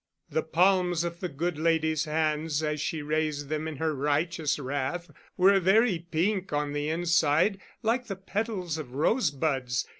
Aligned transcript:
The 0.31 0.41
palms 0.41 1.03
of 1.03 1.19
the 1.19 1.29
good 1.29 1.59
lady's 1.59 2.05
hands, 2.05 2.63
as 2.63 2.81
she 2.81 3.03
raised 3.03 3.49
them 3.49 3.67
in 3.67 3.75
her 3.75 3.93
righteous 3.93 4.57
wrath, 4.57 5.11
were 5.37 5.59
very 5.59 6.07
pink 6.09 6.51
on 6.51 6.73
the 6.73 6.89
inside, 6.89 7.59
like 7.83 8.07
the 8.07 8.15
petals 8.15 8.79
of 8.79 8.93
rosebuds. 8.95 9.85